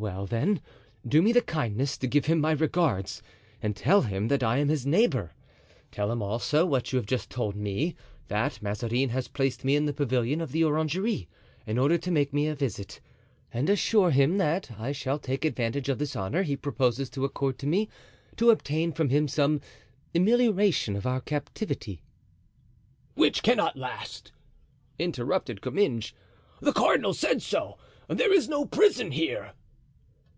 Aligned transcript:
"Well, 0.00 0.26
then, 0.26 0.60
do 1.04 1.20
me 1.20 1.32
the 1.32 1.40
kindness 1.42 1.98
to 1.98 2.06
give 2.06 2.26
him 2.26 2.38
my 2.40 2.52
regards 2.52 3.20
and 3.60 3.74
tell 3.74 4.02
him 4.02 4.28
that 4.28 4.44
I 4.44 4.58
am 4.58 4.68
his 4.68 4.86
neighbor. 4.86 5.32
Tell 5.90 6.12
him 6.12 6.22
also 6.22 6.64
what 6.64 6.92
you 6.92 6.98
have 6.98 7.06
just 7.06 7.30
told 7.30 7.56
me—that 7.56 8.62
Mazarin 8.62 9.08
has 9.08 9.26
placed 9.26 9.64
me 9.64 9.74
in 9.74 9.86
the 9.86 9.92
pavilion 9.92 10.40
of 10.40 10.52
the 10.52 10.62
orangery 10.62 11.28
in 11.66 11.78
order 11.78 11.98
to 11.98 12.12
make 12.12 12.32
me 12.32 12.46
a 12.46 12.54
visit, 12.54 13.00
and 13.52 13.68
assure 13.68 14.12
him 14.12 14.38
that 14.38 14.70
I 14.78 14.92
shall 14.92 15.18
take 15.18 15.44
advantage 15.44 15.88
of 15.88 15.98
this 15.98 16.14
honor 16.14 16.44
he 16.44 16.56
proposes 16.56 17.10
to 17.10 17.24
accord 17.24 17.58
to 17.58 17.66
me 17.66 17.88
to 18.36 18.50
obtain 18.50 18.92
from 18.92 19.08
him 19.08 19.26
some 19.26 19.60
amelioration 20.14 20.94
of 20.94 21.08
our 21.08 21.20
captivity." 21.20 22.02
"Which 23.16 23.42
cannot 23.42 23.76
last," 23.76 24.30
interrupted 24.96 25.60
Comminges; 25.60 26.12
"the 26.60 26.72
cardinal 26.72 27.14
said 27.14 27.42
so; 27.42 27.78
there 28.06 28.32
is 28.32 28.48
no 28.48 28.64
prison 28.64 29.10
here." 29.10 29.54